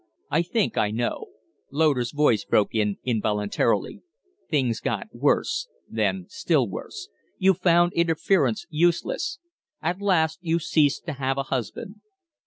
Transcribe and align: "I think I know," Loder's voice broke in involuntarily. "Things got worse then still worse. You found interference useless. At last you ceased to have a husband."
"I 0.31 0.41
think 0.41 0.79
I 0.79 0.89
know," 0.89 1.27
Loder's 1.69 2.09
voice 2.11 2.43
broke 2.43 2.73
in 2.73 2.97
involuntarily. 3.03 4.01
"Things 4.49 4.79
got 4.79 5.09
worse 5.13 5.67
then 5.87 6.25
still 6.27 6.67
worse. 6.67 7.09
You 7.37 7.53
found 7.53 7.93
interference 7.93 8.65
useless. 8.71 9.37
At 9.79 10.01
last 10.01 10.39
you 10.41 10.57
ceased 10.57 11.05
to 11.05 11.13
have 11.13 11.37
a 11.37 11.43
husband." 11.53 11.97